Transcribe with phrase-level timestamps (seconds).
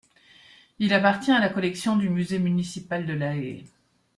[0.79, 3.65] Il appartient à la collection du musée municipal de La Haye.